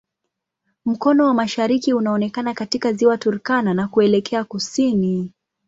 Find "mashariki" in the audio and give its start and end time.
1.33-1.93